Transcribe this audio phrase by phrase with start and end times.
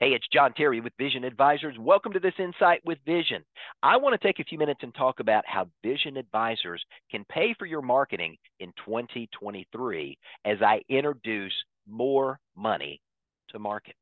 [0.00, 1.74] Hey, it's John Terry with Vision Advisors.
[1.76, 3.42] Welcome to this Insight with Vision.
[3.82, 7.52] I want to take a few minutes and talk about how Vision Advisors can pay
[7.58, 11.52] for your marketing in 2023 as I introduce
[11.88, 13.00] more money
[13.48, 13.96] to market.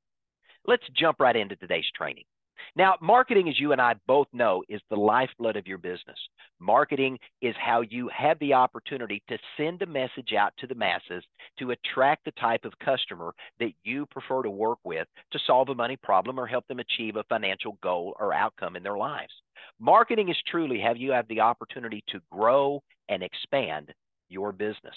[0.66, 2.24] Let's jump right into today's training.
[2.74, 6.18] Now, marketing, as you and I both know, is the lifeblood of your business.
[6.58, 11.24] Marketing is how you have the opportunity to send a message out to the masses
[11.58, 15.74] to attract the type of customer that you prefer to work with to solve a
[15.74, 19.32] money problem or help them achieve a financial goal or outcome in their lives.
[19.78, 23.92] Marketing is truly how you have the opportunity to grow and expand
[24.28, 24.96] your business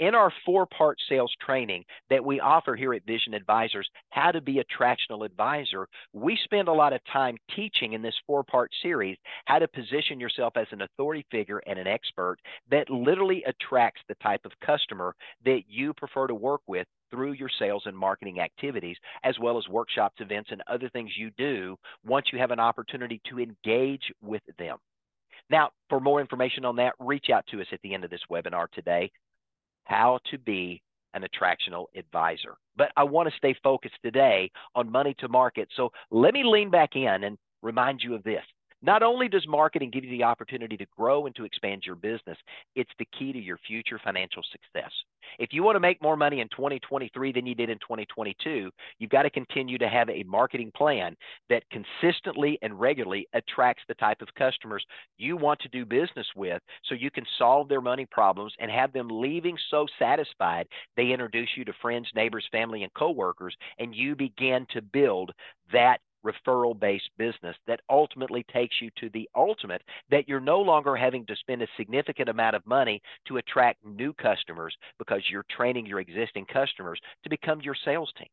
[0.00, 4.40] in our four part sales training that we offer here at Vision Advisors, how to
[4.40, 8.70] be a tractional advisor, we spend a lot of time teaching in this four part
[8.82, 12.38] series how to position yourself as an authority figure and an expert
[12.70, 17.50] that literally attracts the type of customer that you prefer to work with through your
[17.58, 22.26] sales and marketing activities, as well as workshops, events, and other things you do once
[22.32, 24.78] you have an opportunity to engage with them.
[25.50, 28.20] Now, for more information on that, reach out to us at the end of this
[28.30, 29.10] webinar today
[29.84, 30.82] how to be
[31.14, 32.56] an attractional advisor.
[32.76, 35.68] But I want to stay focused today on money to market.
[35.76, 38.44] So let me lean back in and remind you of this.
[38.82, 42.38] Not only does marketing give you the opportunity to grow and to expand your business,
[42.74, 44.90] it's the key to your future financial success.
[45.40, 49.10] If you want to make more money in 2023 than you did in 2022, you've
[49.10, 51.16] got to continue to have a marketing plan
[51.48, 54.84] that consistently and regularly attracts the type of customers
[55.16, 58.92] you want to do business with so you can solve their money problems and have
[58.92, 60.66] them leaving so satisfied
[60.98, 65.32] they introduce you to friends, neighbors, family, and coworkers, and you begin to build
[65.72, 70.96] that referral based business that ultimately takes you to the ultimate that you're no longer
[70.96, 75.86] having to spend a significant amount of money to attract new customers because you're training
[75.86, 78.28] your existing customers to become your sales team.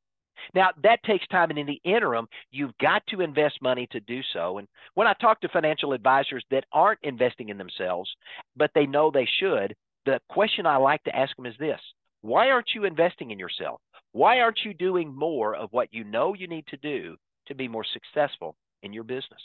[0.53, 4.22] Now, that takes time, and in the interim, you've got to invest money to do
[4.33, 4.59] so.
[4.59, 8.09] And when I talk to financial advisors that aren't investing in themselves,
[8.56, 9.75] but they know they should,
[10.06, 11.81] the question I like to ask them is this
[12.22, 13.81] Why aren't you investing in yourself?
[14.12, 17.17] Why aren't you doing more of what you know you need to do
[17.47, 19.41] to be more successful in your business?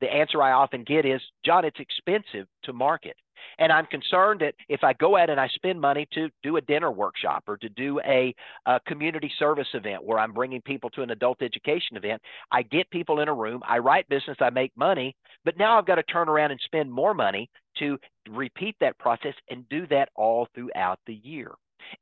[0.00, 3.16] The answer I often get is, John, it's expensive to market.
[3.58, 6.60] And I'm concerned that if I go out and I spend money to do a
[6.60, 8.34] dinner workshop or to do a,
[8.66, 12.90] a, community service event where I'm bringing people to an adult education event, I get
[12.90, 16.02] people in a room, I write business, I make money, but now I've got to
[16.04, 17.98] turn around and spend more money to
[18.30, 21.52] repeat that process and do that all throughout the year.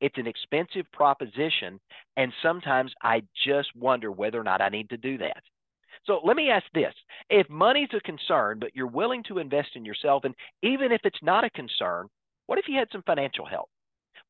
[0.00, 1.80] It's an expensive proposition,
[2.16, 5.42] and sometimes I just wonder whether or not I need to do that.
[6.06, 6.94] So let me ask this
[7.28, 11.22] if money's a concern, but you're willing to invest in yourself, and even if it's
[11.22, 12.08] not a concern,
[12.46, 13.68] what if you had some financial help?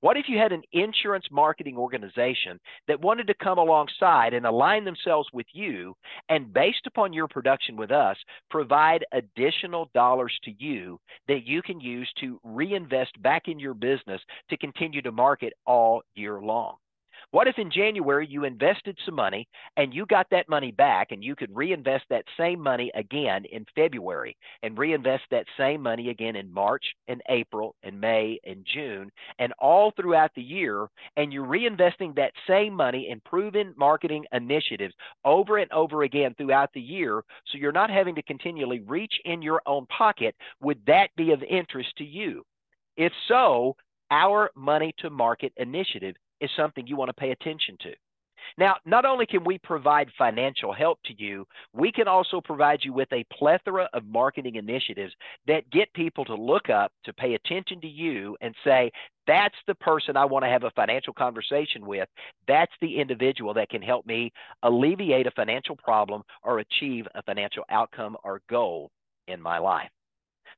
[0.00, 4.84] What if you had an insurance marketing organization that wanted to come alongside and align
[4.84, 5.94] themselves with you
[6.30, 8.16] and, based upon your production with us,
[8.50, 14.22] provide additional dollars to you that you can use to reinvest back in your business
[14.48, 16.76] to continue to market all year long?
[17.30, 21.22] What if in January you invested some money and you got that money back and
[21.22, 26.36] you could reinvest that same money again in February and reinvest that same money again
[26.36, 31.46] in March and April and May and June and all throughout the year and you're
[31.46, 34.94] reinvesting that same money in proven marketing initiatives
[35.24, 39.42] over and over again throughout the year so you're not having to continually reach in
[39.42, 42.44] your own pocket, would that be of interest to you?
[42.96, 43.76] If so,
[44.10, 47.94] our money to market initiative is something you want to pay attention to.
[48.58, 52.92] Now, not only can we provide financial help to you, we can also provide you
[52.92, 55.14] with a plethora of marketing initiatives
[55.46, 58.90] that get people to look up, to pay attention to you, and say,
[59.26, 62.08] that's the person I want to have a financial conversation with.
[62.48, 67.64] That's the individual that can help me alleviate a financial problem or achieve a financial
[67.70, 68.90] outcome or goal
[69.28, 69.90] in my life.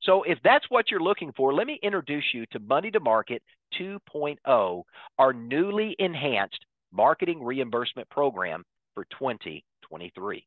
[0.02, 3.42] So if that's what you're looking for, let me introduce you to Money to Market
[3.80, 4.82] 2.0,
[5.18, 10.46] our newly enhanced marketing reimbursement program for 2023.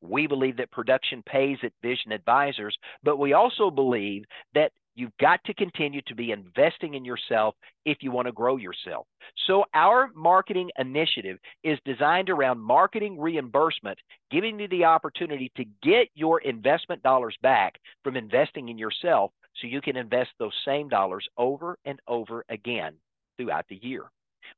[0.00, 4.24] We believe that production pays at Vision Advisors, but we also believe
[4.54, 7.54] that You've got to continue to be investing in yourself
[7.84, 9.06] if you want to grow yourself.
[9.46, 13.96] So, our marketing initiative is designed around marketing reimbursement,
[14.32, 19.30] giving you the opportunity to get your investment dollars back from investing in yourself
[19.60, 22.94] so you can invest those same dollars over and over again
[23.36, 24.10] throughout the year.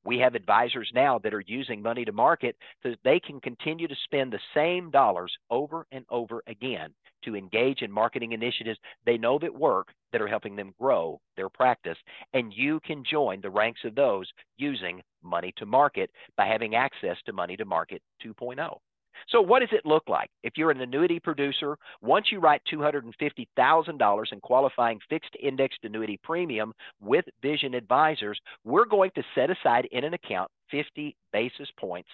[0.05, 3.89] We have advisors now that are using money to market so that they can continue
[3.89, 6.93] to spend the same dollars over and over again
[7.25, 11.49] to engage in marketing initiatives they know that work that are helping them grow their
[11.49, 11.99] practice.
[12.33, 17.17] And you can join the ranks of those using money to market by having access
[17.27, 18.79] to money to market 2.0.
[19.29, 20.31] So, what does it look like?
[20.43, 26.73] If you're an annuity producer, once you write $250,000 in qualifying fixed indexed annuity premium
[27.01, 32.09] with Vision Advisors, we're going to set aside in an account 50 basis points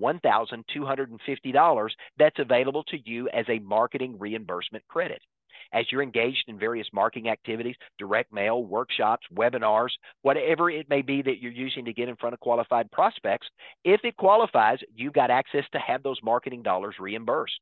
[0.00, 5.20] $1,250 that's available to you as a marketing reimbursement credit.
[5.72, 9.90] As you're engaged in various marketing activities, direct mail, workshops, webinars,
[10.22, 13.46] whatever it may be that you're using to get in front of qualified prospects,
[13.84, 17.60] if it qualifies, you've got access to have those marketing dollars reimbursed.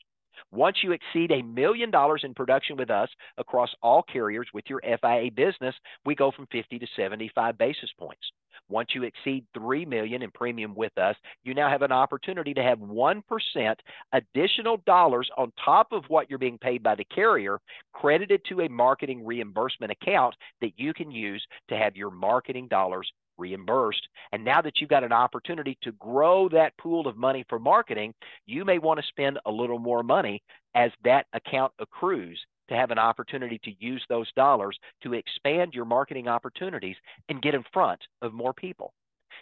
[0.52, 3.08] Once you exceed a million dollars in production with us
[3.38, 5.74] across all carriers with your FIA business,
[6.04, 8.30] we go from 50 to 75 basis points.
[8.68, 12.62] Once you exceed 3 million in premium with us, you now have an opportunity to
[12.62, 13.74] have 1%
[14.12, 17.58] additional dollars on top of what you're being paid by the carrier
[17.92, 23.10] credited to a marketing reimbursement account that you can use to have your marketing dollars
[23.38, 24.08] reimbursed.
[24.32, 28.14] And now that you've got an opportunity to grow that pool of money for marketing,
[28.46, 30.42] you may want to spend a little more money
[30.74, 35.84] as that account accrues to have an opportunity to use those dollars to expand your
[35.84, 36.96] marketing opportunities
[37.28, 38.92] and get in front of more people.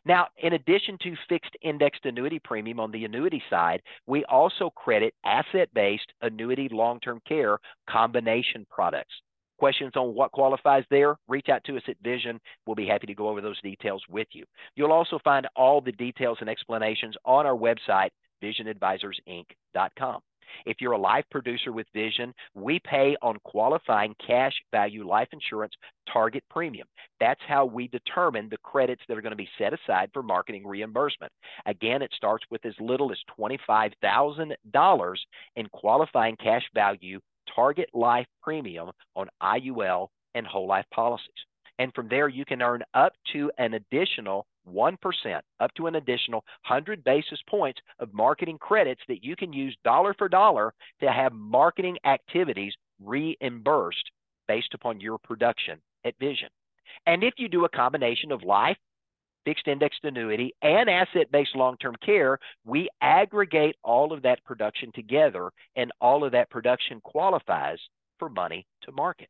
[0.05, 5.15] Now, in addition to fixed indexed annuity premium on the annuity side, we also credit
[5.25, 9.15] asset based annuity long term care combination products.
[9.59, 12.41] Questions on what qualifies there, reach out to us at Vision.
[12.67, 14.45] We'll be happy to go over those details with you.
[14.75, 18.11] You'll also find all the details and explanations on our website,
[18.43, 20.21] visionadvisorsinc.com.
[20.67, 25.75] If you're a life producer with Vision, we pay on qualifying cash value life insurance
[26.13, 26.87] target premium.
[27.21, 30.67] That's how we determine the credits that are going to be set aside for marketing
[30.67, 31.33] reimbursement.
[31.67, 35.17] Again, it starts with as little as $25,000
[35.57, 37.21] in qualifying cash value
[37.55, 41.29] target life premium on IUL and whole life policies.
[41.79, 44.97] And from there, you can earn up to an additional 1%,
[45.61, 50.15] up to an additional 100 basis points of marketing credits that you can use dollar
[50.15, 54.11] for dollar to have marketing activities reimbursed
[54.49, 56.49] based upon your production at Vision.
[57.07, 58.77] And if you do a combination of life
[59.45, 64.91] fixed indexed annuity, and asset based long term care, we aggregate all of that production
[64.95, 67.79] together, and all of that production qualifies
[68.19, 69.29] for money to market.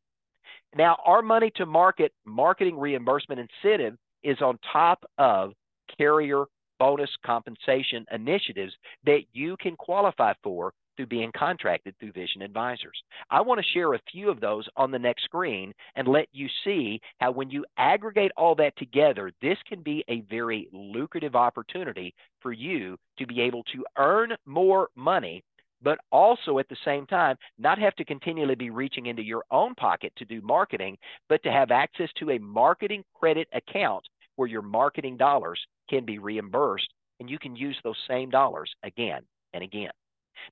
[0.76, 5.52] Now, our money to market marketing reimbursement incentive is on top of
[5.96, 6.44] carrier
[6.78, 8.72] bonus compensation initiatives
[9.04, 13.02] that you can qualify for through being contracted through Vision Advisors.
[13.30, 16.48] I want to share a few of those on the next screen and let you
[16.64, 22.14] see how when you aggregate all that together, this can be a very lucrative opportunity
[22.40, 25.42] for you to be able to earn more money
[25.82, 29.74] but also at the same time not have to continually be reaching into your own
[29.74, 30.96] pocket to do marketing,
[31.28, 34.02] but to have access to a marketing credit account
[34.36, 36.88] where your marketing dollars can be reimbursed
[37.20, 39.22] and you can use those same dollars again
[39.52, 39.90] and again.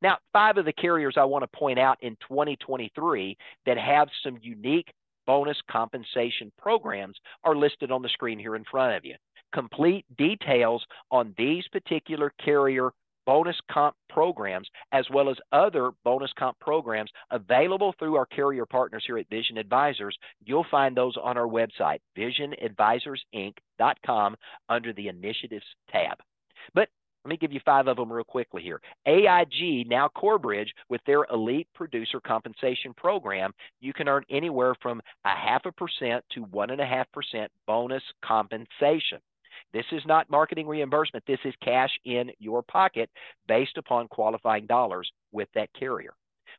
[0.00, 3.37] Now, five of the carriers I want to point out in 2023
[3.67, 4.93] that have some unique
[5.26, 9.14] bonus compensation programs are listed on the screen here in front of you.
[9.52, 12.93] Complete details on these particular carrier
[13.26, 19.04] bonus comp programs, as well as other bonus comp programs available through our carrier partners
[19.06, 20.16] here at Vision Advisors.
[20.44, 24.36] You'll find those on our website, visionadvisorsinc.com,
[24.69, 26.19] under the Initiatives tab.
[26.74, 26.88] But
[27.24, 28.80] let me give you five of them real quickly here.
[29.06, 35.29] AIG, now Corebridge, with their elite producer compensation program, you can earn anywhere from a
[35.29, 39.20] half a percent to one and a half percent bonus compensation.
[39.72, 41.24] This is not marketing reimbursement.
[41.26, 43.10] This is cash in your pocket
[43.48, 46.14] based upon qualifying dollars with that carrier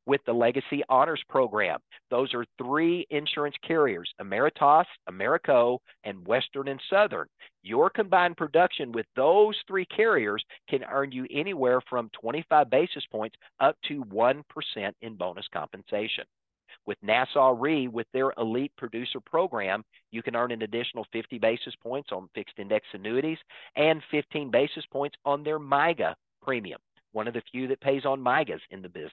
[0.06, 1.80] with the Legacy Honors Program.
[2.10, 7.28] Those are three insurance carriers Ameritas, Americo, and Western and Southern.
[7.64, 13.38] Your combined production with those three carriers can earn you anywhere from 25 basis points
[13.60, 14.44] up to 1%
[15.02, 16.26] in bonus compensation.
[16.86, 21.74] With Nassau Re, with their elite producer program, you can earn an additional 50 basis
[21.82, 23.38] points on fixed index annuities
[23.76, 26.80] and 15 basis points on their MYGA premium,
[27.14, 29.12] one of the few that pays on MYGAs in the business.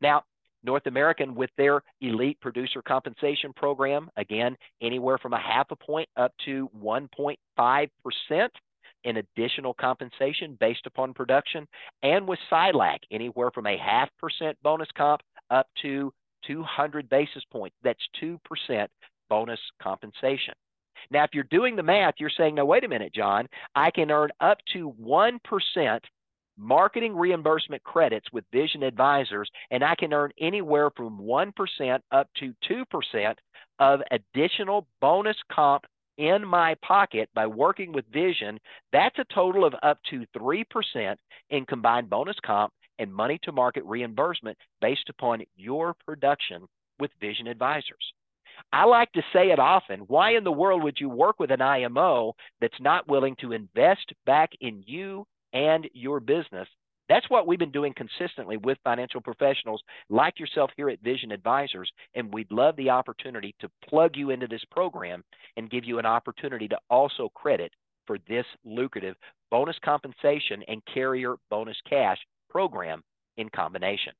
[0.00, 0.24] Now,
[0.64, 6.08] North American with their elite producer compensation program, again, anywhere from a half a point
[6.16, 8.48] up to 1.5%
[9.04, 11.66] in additional compensation based upon production.
[12.02, 16.12] And with SILAC, anywhere from a half percent bonus comp up to
[16.46, 17.76] 200 basis points.
[17.82, 18.38] That's 2%
[19.28, 20.54] bonus compensation.
[21.10, 24.10] Now, if you're doing the math, you're saying, no, wait a minute, John, I can
[24.10, 26.00] earn up to 1%
[26.58, 32.54] marketing reimbursement credits with Vision Advisors, and I can earn anywhere from 1% up to
[32.70, 33.34] 2%
[33.78, 35.84] of additional bonus comp
[36.18, 38.58] in my pocket by working with Vision.
[38.92, 41.16] That's a total of up to 3%
[41.50, 46.66] in combined bonus comp and money to market reimbursement based upon your production
[46.98, 48.12] with Vision Advisors.
[48.72, 50.00] I like to say it often.
[50.00, 54.12] Why in the world would you work with an IMO that's not willing to invest
[54.26, 56.68] back in you and your business
[57.12, 61.90] that's what we've been doing consistently with financial professionals like yourself here at Vision Advisors.
[62.14, 65.22] And we'd love the opportunity to plug you into this program
[65.58, 67.70] and give you an opportunity to also credit
[68.06, 69.14] for this lucrative
[69.50, 72.18] bonus compensation and carrier bonus cash
[72.52, 73.02] program
[73.38, 74.12] in combination.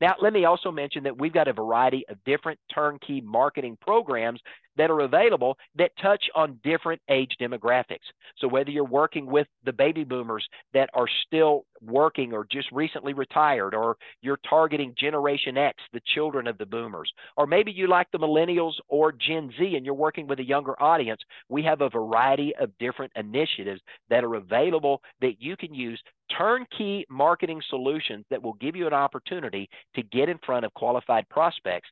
[0.00, 4.40] Now, let me also mention that we've got a variety of different turnkey marketing programs
[4.76, 8.06] that are available that touch on different age demographics.
[8.38, 13.12] So, whether you're working with the baby boomers that are still working or just recently
[13.12, 18.06] retired, or you're targeting Generation X, the children of the boomers, or maybe you like
[18.12, 21.90] the millennials or Gen Z and you're working with a younger audience, we have a
[21.90, 26.00] variety of different initiatives that are available that you can use
[26.36, 31.28] turnkey marketing solutions that will give you an opportunity to get in front of qualified
[31.28, 31.88] prospects,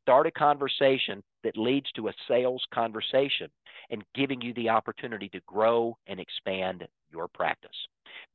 [0.00, 3.48] start a conversation that leads to a sales conversation,
[3.90, 7.70] and giving you the opportunity to grow and expand your practice.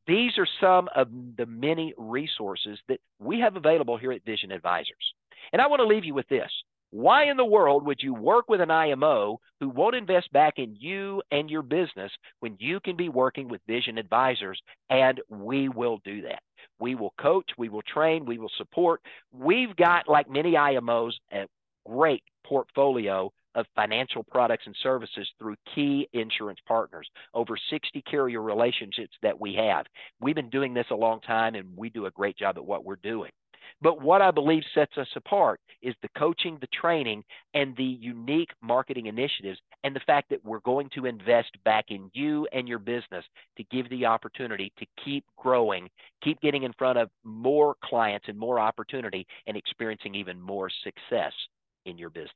[0.06, 5.14] These are some of the many resources that we have available here at Vision Advisors.
[5.54, 6.52] And I want to leave you with this.
[6.92, 10.76] Why in the world would you work with an IMO who won't invest back in
[10.76, 14.62] you and your business when you can be working with Vision Advisors?
[14.90, 16.42] And we will do that.
[16.80, 19.02] We will coach, we will train, we will support.
[19.32, 21.48] We've got, like many IMOs, a
[21.86, 29.16] great portfolio of financial products and services through key insurance partners, over 60 carrier relationships
[29.24, 29.88] that we have.
[30.22, 32.86] We've been doing this a long time and we do a great job at what
[32.86, 33.32] we're doing.
[33.82, 38.52] But what I believe sets us apart is the coaching, the training, and the unique
[38.62, 42.80] marketing initiatives, and the fact that we're going to invest back in you and your
[42.80, 43.26] business
[43.58, 45.90] to give the opportunity to keep growing,
[46.24, 51.34] keep getting in front of more clients and more opportunity, and experiencing even more success
[51.86, 52.32] in your business.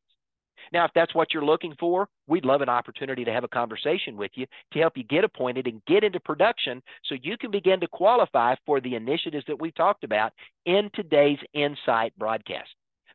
[0.72, 4.18] Now, if that's what you're looking for, we'd love an opportunity to have a conversation
[4.18, 7.80] with you to help you get appointed and get into production so you can begin
[7.80, 10.34] to qualify for the initiatives that we talked about
[10.66, 12.70] in today's Insight broadcast.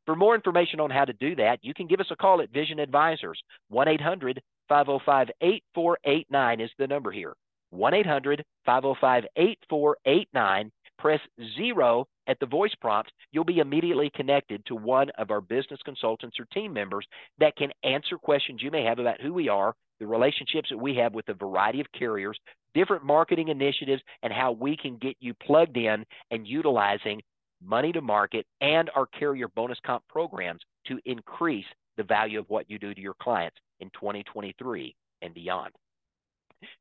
[0.07, 2.53] For more information on how to do that, you can give us a call at
[2.53, 3.41] Vision Advisors.
[3.69, 7.35] 1 800 505 8489 is the number here.
[7.71, 10.71] 1 800 505 8489.
[10.99, 11.21] Press
[11.57, 16.39] zero at the voice prompt, you'll be immediately connected to one of our business consultants
[16.41, 17.07] or team members
[17.39, 20.95] that can answer questions you may have about who we are, the relationships that we
[20.95, 22.39] have with a variety of carriers,
[22.75, 27.21] different marketing initiatives, and how we can get you plugged in and utilizing
[27.65, 31.65] money to market and our carrier bonus comp programs to increase
[31.97, 35.73] the value of what you do to your clients in 2023 and beyond.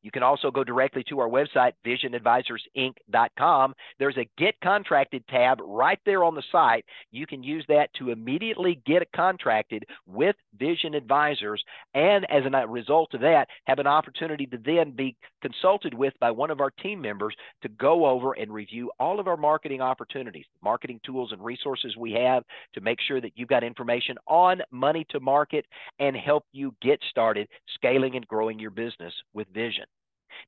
[0.02, 3.76] You can also go directly to our website, visionadvisorsinc.com.
[4.00, 6.86] There's a Get Contracted tab right there on the site.
[7.12, 11.64] You can use that to immediately get contracted with Vision Advisors,
[11.94, 16.32] and as a result of that, have an opportunity to then be consulted with by
[16.32, 20.46] one of our team members to go over and review all of our marketing opportunities,
[20.64, 25.06] marketing tools and resources we have to make sure that you've got information on money
[25.10, 25.66] to market
[26.00, 29.65] and help you get started scaling and growing your business with Vision.
[29.66, 29.86] Vision.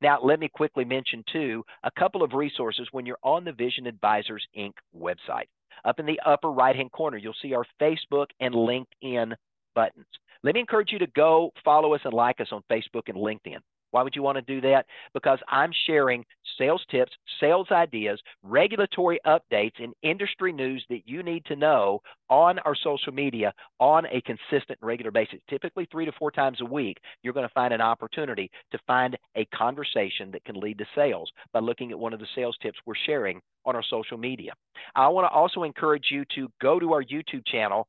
[0.02, 3.88] Now, let me quickly mention, too, a couple of resources when you're on the Vision
[3.88, 4.74] Advisors Inc.
[4.96, 5.48] website.
[5.86, 9.34] Up in the upper right hand corner, you'll see our Facebook and LinkedIn
[9.74, 10.06] buttons.
[10.44, 13.60] Let me encourage you to go follow us and like us on Facebook and LinkedIn.
[13.92, 14.86] Why would you want to do that?
[15.14, 16.26] Because I'm sharing
[16.58, 22.60] sales tips, sales ideas, regulatory updates, and industry news that you need to know on
[22.60, 25.40] our social media on a consistent and regular basis.
[25.50, 29.18] Typically, three to four times a week, you're going to find an opportunity to find
[29.36, 32.78] a conversation that can lead to sales by looking at one of the sales tips
[32.86, 34.54] we're sharing on our social media.
[34.96, 37.88] I want to also encourage you to go to our YouTube channel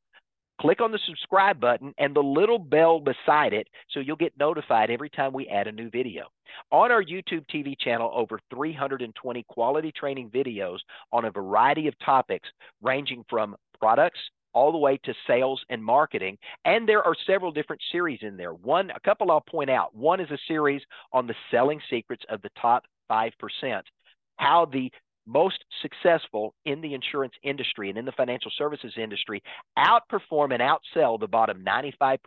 [0.60, 4.90] click on the subscribe button and the little bell beside it so you'll get notified
[4.90, 6.24] every time we add a new video.
[6.72, 10.78] On our YouTube TV channel, over 320 quality training videos
[11.12, 12.48] on a variety of topics
[12.82, 14.18] ranging from products
[14.54, 16.36] all the way to sales and marketing.
[16.64, 18.54] And there are several different series in there.
[18.54, 19.94] One, a couple I'll point out.
[19.94, 23.30] One is a series on the selling secrets of the top 5%,
[24.36, 24.90] how the
[25.28, 29.42] most successful in the insurance industry and in the financial services industry
[29.78, 32.18] outperform and outsell the bottom 95%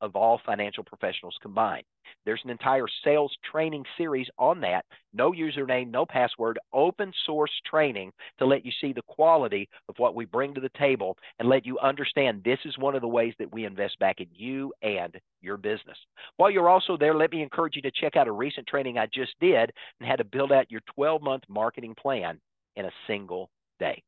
[0.00, 1.84] of all financial professionals combined.
[2.24, 4.84] There's an entire sales training series on that.
[5.12, 10.14] No username, no password, open source training to let you see the quality of what
[10.14, 13.34] we bring to the table and let you understand this is one of the ways
[13.38, 15.98] that we invest back in you and your business.
[16.36, 19.06] While you're also there, let me encourage you to check out a recent training I
[19.06, 22.40] just did and how to build out your 12 month marketing plan
[22.76, 24.02] in a single day.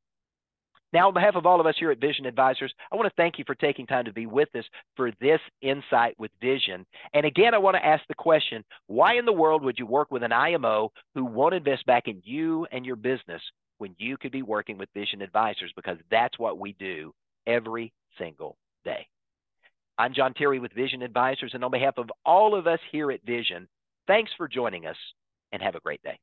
[0.92, 3.38] Now, on behalf of all of us here at Vision Advisors, I want to thank
[3.38, 4.64] you for taking time to be with us
[4.96, 6.86] for this insight with Vision.
[7.12, 10.10] And again, I want to ask the question why in the world would you work
[10.10, 13.42] with an IMO who won't invest back in you and your business
[13.76, 15.72] when you could be working with Vision Advisors?
[15.76, 17.12] Because that's what we do
[17.46, 19.06] every single day.
[19.98, 23.22] I'm John Terry with Vision Advisors, and on behalf of all of us here at
[23.26, 23.68] Vision,
[24.06, 24.96] thanks for joining us
[25.52, 26.18] and have a great day.